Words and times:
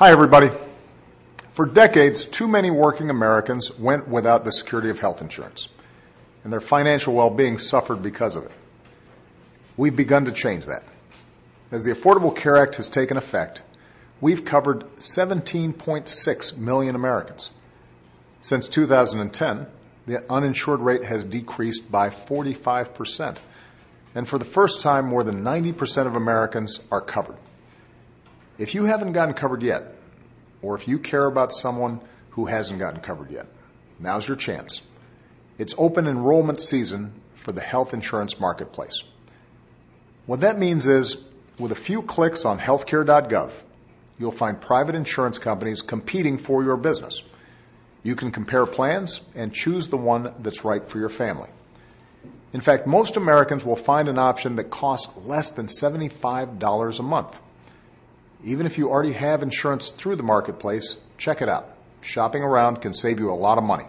Hi, 0.00 0.12
everybody. 0.12 0.48
For 1.52 1.66
decades, 1.66 2.24
too 2.24 2.48
many 2.48 2.70
working 2.70 3.10
Americans 3.10 3.78
went 3.78 4.08
without 4.08 4.46
the 4.46 4.50
security 4.50 4.88
of 4.88 4.98
health 4.98 5.20
insurance, 5.20 5.68
and 6.42 6.50
their 6.50 6.62
financial 6.62 7.12
well 7.12 7.28
being 7.28 7.58
suffered 7.58 8.02
because 8.02 8.34
of 8.34 8.46
it. 8.46 8.50
We've 9.76 9.94
begun 9.94 10.24
to 10.24 10.32
change 10.32 10.64
that. 10.64 10.84
As 11.70 11.84
the 11.84 11.92
Affordable 11.92 12.34
Care 12.34 12.56
Act 12.56 12.76
has 12.76 12.88
taken 12.88 13.18
effect, 13.18 13.60
we've 14.22 14.42
covered 14.42 14.86
17.6 14.96 16.56
million 16.56 16.94
Americans. 16.94 17.50
Since 18.40 18.68
2010, 18.68 19.66
the 20.06 20.32
uninsured 20.32 20.80
rate 20.80 21.04
has 21.04 21.26
decreased 21.26 21.92
by 21.92 22.08
45%, 22.08 23.36
and 24.14 24.26
for 24.26 24.38
the 24.38 24.46
first 24.46 24.80
time, 24.80 25.04
more 25.04 25.24
than 25.24 25.44
90% 25.44 26.06
of 26.06 26.16
Americans 26.16 26.80
are 26.90 27.02
covered. 27.02 27.36
If 28.60 28.74
you 28.74 28.84
haven't 28.84 29.14
gotten 29.14 29.32
covered 29.32 29.62
yet, 29.62 29.94
or 30.60 30.76
if 30.76 30.86
you 30.86 30.98
care 30.98 31.24
about 31.24 31.50
someone 31.50 32.02
who 32.32 32.44
hasn't 32.44 32.78
gotten 32.78 33.00
covered 33.00 33.30
yet, 33.30 33.46
now's 33.98 34.28
your 34.28 34.36
chance. 34.36 34.82
It's 35.56 35.74
open 35.78 36.06
enrollment 36.06 36.60
season 36.60 37.14
for 37.34 37.52
the 37.52 37.62
health 37.62 37.94
insurance 37.94 38.38
marketplace. 38.38 39.02
What 40.26 40.42
that 40.42 40.58
means 40.58 40.86
is, 40.86 41.24
with 41.58 41.72
a 41.72 41.74
few 41.74 42.02
clicks 42.02 42.44
on 42.44 42.58
healthcare.gov, 42.58 43.50
you'll 44.18 44.30
find 44.30 44.60
private 44.60 44.94
insurance 44.94 45.38
companies 45.38 45.80
competing 45.80 46.36
for 46.36 46.62
your 46.62 46.76
business. 46.76 47.22
You 48.02 48.14
can 48.14 48.30
compare 48.30 48.66
plans 48.66 49.22
and 49.34 49.54
choose 49.54 49.88
the 49.88 49.96
one 49.96 50.34
that's 50.40 50.66
right 50.66 50.86
for 50.86 50.98
your 50.98 51.08
family. 51.08 51.48
In 52.52 52.60
fact, 52.60 52.86
most 52.86 53.16
Americans 53.16 53.64
will 53.64 53.74
find 53.76 54.06
an 54.06 54.18
option 54.18 54.56
that 54.56 54.64
costs 54.64 55.08
less 55.24 55.50
than 55.50 55.64
$75 55.64 56.98
a 56.98 57.02
month. 57.02 57.40
Even 58.42 58.66
if 58.66 58.78
you 58.78 58.88
already 58.88 59.12
have 59.12 59.42
insurance 59.42 59.90
through 59.90 60.16
the 60.16 60.22
marketplace, 60.22 60.96
check 61.18 61.42
it 61.42 61.48
out. 61.48 61.76
Shopping 62.00 62.42
around 62.42 62.80
can 62.80 62.94
save 62.94 63.20
you 63.20 63.30
a 63.30 63.34
lot 63.34 63.58
of 63.58 63.64
money. 63.64 63.84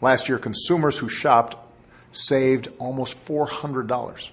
Last 0.00 0.28
year, 0.28 0.38
consumers 0.38 0.98
who 0.98 1.08
shopped 1.08 1.56
saved 2.10 2.68
almost 2.78 3.24
$400. 3.24 4.30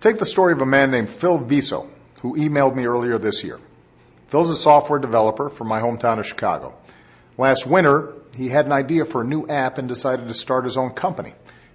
Take 0.00 0.18
the 0.18 0.24
story 0.24 0.54
of 0.54 0.62
a 0.62 0.66
man 0.66 0.90
named 0.90 1.10
Phil 1.10 1.38
Viso, 1.38 1.88
who 2.22 2.36
emailed 2.36 2.74
me 2.74 2.86
earlier 2.86 3.18
this 3.18 3.44
year. 3.44 3.60
Phil's 4.28 4.48
a 4.48 4.56
software 4.56 4.98
developer 4.98 5.50
from 5.50 5.68
my 5.68 5.80
hometown 5.80 6.18
of 6.18 6.26
Chicago. 6.26 6.74
Last 7.36 7.66
winter, 7.66 8.14
he 8.34 8.48
had 8.48 8.64
an 8.64 8.72
idea 8.72 9.04
for 9.04 9.20
a 9.20 9.26
new 9.26 9.46
app 9.48 9.76
and 9.76 9.86
decided 9.86 10.28
to 10.28 10.34
start 10.34 10.64
his 10.64 10.78
own 10.78 10.90
company. 10.90 11.34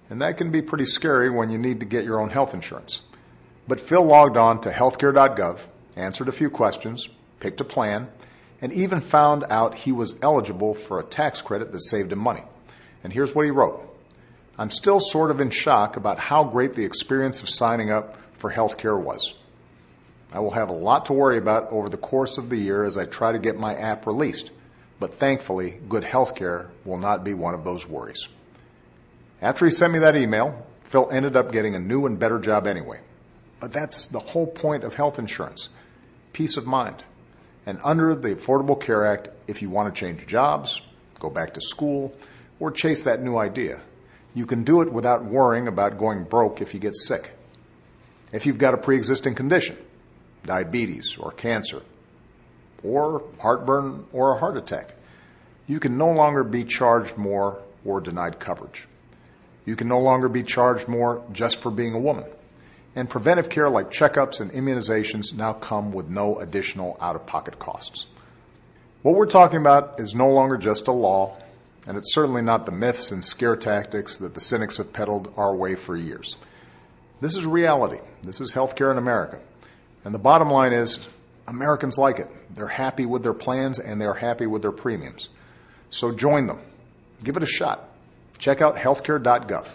And 0.09 0.21
that 0.21 0.38
can 0.38 0.49
be 0.49 0.64
pretty 0.64 0.86
scary 0.86 1.30
when 1.30 1.52
you 1.52 1.59
need 1.59 1.81
to 1.81 1.86
get 1.86 2.05
your 2.05 2.19
own 2.19 2.30
health 2.30 2.55
insurance. 2.55 3.02
But 3.67 3.80
Phil 3.80 4.03
logged 4.03 4.38
on 4.38 4.61
to 4.61 4.71
healthcare.gov 4.71 5.59
answered 5.97 6.27
a 6.27 6.33
few 6.33 6.49
questions, 6.49 7.09
picked 7.39 7.61
a 7.61 7.65
plan, 7.65 8.07
and 8.61 8.73
even 8.73 9.01
found 9.01 9.43
out 9.49 9.75
he 9.75 9.91
was 9.91 10.15
eligible 10.21 10.73
for 10.73 10.99
a 10.99 11.03
tax 11.03 11.41
credit 11.41 11.71
that 11.71 11.81
saved 11.81 12.11
him 12.11 12.19
money. 12.19 12.43
And 13.03 13.13
here's 13.13 13.35
what 13.35 13.45
he 13.45 13.51
wrote 13.51 13.83
I'm 14.57 14.69
still 14.69 14.99
sort 14.99 15.31
of 15.31 15.41
in 15.41 15.49
shock 15.49 15.97
about 15.97 16.19
how 16.19 16.43
great 16.43 16.75
the 16.75 16.85
experience 16.85 17.41
of 17.41 17.49
signing 17.49 17.91
up 17.91 18.17
for 18.37 18.51
healthcare 18.51 18.99
was. 18.99 19.33
I 20.31 20.39
will 20.39 20.51
have 20.51 20.69
a 20.69 20.73
lot 20.73 21.05
to 21.05 21.13
worry 21.13 21.37
about 21.37 21.71
over 21.71 21.89
the 21.89 21.97
course 21.97 22.37
of 22.37 22.49
the 22.49 22.57
year 22.57 22.83
as 22.83 22.97
I 22.97 23.05
try 23.05 23.31
to 23.31 23.39
get 23.39 23.57
my 23.57 23.75
app 23.75 24.05
released, 24.05 24.51
but 24.99 25.13
thankfully, 25.13 25.79
good 25.87 26.03
healthcare 26.03 26.67
will 26.85 26.97
not 26.97 27.23
be 27.23 27.33
one 27.33 27.53
of 27.53 27.63
those 27.63 27.87
worries. 27.87 28.27
After 29.41 29.65
he 29.65 29.71
sent 29.71 29.93
me 29.93 29.99
that 29.99 30.15
email, 30.15 30.65
Phil 30.85 31.09
ended 31.11 31.35
up 31.35 31.51
getting 31.51 31.75
a 31.75 31.79
new 31.79 32.05
and 32.05 32.17
better 32.17 32.39
job 32.39 32.65
anyway. 32.65 32.99
But 33.59 33.71
that's 33.71 34.07
the 34.07 34.19
whole 34.19 34.47
point 34.47 34.83
of 34.83 34.95
health 34.95 35.19
insurance 35.19 35.69
peace 36.38 36.55
of 36.55 36.67
mind. 36.67 37.03
And 37.66 37.80
under 37.83 38.13
the 38.13 38.35
Affordable 38.35 38.80
Care 38.80 39.07
Act, 39.07 39.30
if 39.47 39.63
you 39.63 39.71
want 39.71 39.93
to 39.93 39.99
change 39.99 40.27
jobs, 40.27 40.83
go 41.19 41.31
back 41.31 41.55
to 41.55 41.61
school, 41.61 42.13
or 42.59 42.69
chase 42.69 43.02
that 43.03 43.23
new 43.23 43.38
idea, 43.38 43.81
you 44.35 44.45
can 44.45 44.63
do 44.63 44.81
it 44.81 44.93
without 44.93 45.25
worrying 45.25 45.67
about 45.67 45.97
going 45.97 46.23
broke 46.23 46.61
if 46.61 46.75
you 46.75 46.80
get 46.80 46.95
sick. 46.95 47.31
If 48.31 48.45
you've 48.45 48.59
got 48.59 48.75
a 48.75 48.77
pre 48.77 48.98
existing 48.98 49.33
condition, 49.33 49.80
diabetes 50.45 51.17
or 51.17 51.31
cancer, 51.31 51.81
or 52.83 53.23
heartburn 53.39 54.05
or 54.14 54.36
a 54.36 54.39
heart 54.39 54.58
attack, 54.58 54.93
you 55.65 55.80
can 55.80 55.98
no 55.98 56.11
longer 56.11 56.43
be 56.43 56.64
charged 56.64 57.17
more 57.17 57.59
or 57.83 57.99
denied 57.99 58.39
coverage. 58.39 58.87
You 59.65 59.75
can 59.75 59.87
no 59.87 59.99
longer 59.99 60.30
be 60.30 60.43
charged 60.43 60.87
more 60.87 61.23
just 61.31 61.59
for 61.64 61.71
being 61.71 61.95
a 61.95 61.99
woman 61.99 62.25
and 62.97 63.08
preventive 63.08 63.47
care 63.47 63.69
like 63.69 63.91
checkups 63.91 64.41
and 64.41 64.52
immunizations 64.53 65.31
now 65.31 65.53
come 65.53 65.91
with 65.91 66.09
no 66.09 66.39
additional 66.39 66.97
out 66.99 67.15
of 67.15 67.27
pocket 67.27 67.59
costs. 67.59 68.08
What 69.03 69.13
we're 69.13 69.27
talking 69.27 69.59
about 69.59 69.99
is 69.99 70.15
no 70.15 70.31
longer 70.31 70.58
just 70.58 70.87
a 70.87 70.91
law, 70.91 71.37
and 71.86 71.95
it's 71.95 72.11
certainly 72.11 72.41
not 72.41 72.65
the 72.65 72.71
myths 72.71 73.11
and 73.11 73.23
scare 73.23 73.55
tactics 73.55 74.17
that 74.17 74.33
the 74.33 74.41
cynics 74.41 74.77
have 74.77 74.91
peddled 74.93 75.31
our 75.37 75.55
way 75.55 75.75
for 75.75 75.95
years. 75.95 76.37
This 77.21 77.37
is 77.37 77.45
reality. 77.45 77.99
This 78.23 78.41
is 78.41 78.52
healthcare 78.52 78.91
in 78.91 78.97
America. 78.97 79.37
And 80.03 80.11
the 80.11 80.19
bottom 80.19 80.49
line 80.49 80.73
is 80.73 80.97
Americans 81.47 81.99
like 81.99 82.17
it. 82.17 82.30
They're 82.55 82.67
happy 82.67 83.05
with 83.05 83.21
their 83.21 83.36
plans 83.36 83.77
and 83.77 84.02
they're 84.02 84.15
happy 84.15 84.47
with 84.47 84.63
their 84.63 84.71
premiums. 84.71 85.30
So 85.91 86.11
join 86.11 86.47
them. 86.47 86.61
Give 87.23 87.37
it 87.37 87.43
a 87.43 87.47
shot. 87.47 87.87
Check 88.39 88.59
out 88.63 88.75
healthcare.gov. 88.75 89.67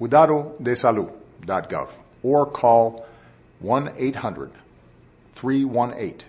Cuidadodesalud.gov 0.00 1.90
or 2.22 2.46
call 2.46 3.06
1 3.60 3.92
800 3.96 4.50
318 5.34 6.28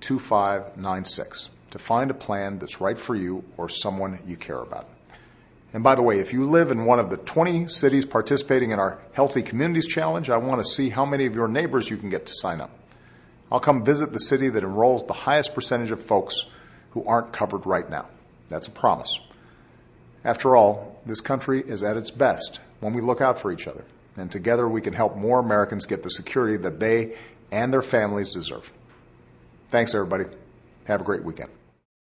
2596 0.00 1.50
to 1.70 1.78
find 1.78 2.10
a 2.10 2.14
plan 2.14 2.58
that's 2.58 2.80
right 2.80 2.98
for 2.98 3.14
you 3.14 3.44
or 3.56 3.68
someone 3.68 4.18
you 4.26 4.36
care 4.36 4.58
about. 4.60 4.88
And 5.72 5.84
by 5.84 5.94
the 5.94 6.02
way, 6.02 6.18
if 6.18 6.32
you 6.32 6.44
live 6.44 6.70
in 6.70 6.86
one 6.86 6.98
of 6.98 7.10
the 7.10 7.18
20 7.18 7.68
cities 7.68 8.06
participating 8.06 8.70
in 8.70 8.78
our 8.78 8.98
Healthy 9.12 9.42
Communities 9.42 9.86
Challenge, 9.86 10.30
I 10.30 10.38
want 10.38 10.62
to 10.62 10.68
see 10.68 10.88
how 10.88 11.04
many 11.04 11.26
of 11.26 11.34
your 11.34 11.48
neighbors 11.48 11.90
you 11.90 11.98
can 11.98 12.08
get 12.08 12.26
to 12.26 12.32
sign 12.34 12.60
up. 12.60 12.70
I'll 13.52 13.60
come 13.60 13.84
visit 13.84 14.12
the 14.12 14.18
city 14.18 14.48
that 14.48 14.62
enrolls 14.62 15.04
the 15.04 15.12
highest 15.12 15.54
percentage 15.54 15.90
of 15.90 16.00
folks 16.00 16.34
who 16.90 17.04
aren't 17.04 17.32
covered 17.32 17.66
right 17.66 17.88
now. 17.88 18.06
That's 18.48 18.66
a 18.66 18.70
promise. 18.70 19.20
After 20.24 20.56
all, 20.56 21.00
this 21.04 21.20
country 21.20 21.60
is 21.60 21.82
at 21.82 21.96
its 21.96 22.10
best 22.10 22.60
when 22.80 22.94
we 22.94 23.02
look 23.02 23.20
out 23.20 23.38
for 23.38 23.52
each 23.52 23.66
other 23.66 23.84
and 24.20 24.30
together 24.30 24.68
we 24.68 24.80
can 24.80 24.92
help 24.92 25.16
more 25.16 25.40
Americans 25.40 25.86
get 25.86 26.02
the 26.02 26.10
security 26.10 26.56
that 26.56 26.80
they 26.80 27.16
and 27.50 27.72
their 27.72 27.82
families 27.82 28.32
deserve. 28.32 28.72
Thanks, 29.68 29.94
everybody. 29.94 30.24
Have 30.84 31.00
a 31.00 31.04
great 31.04 31.24
weekend. 31.24 31.50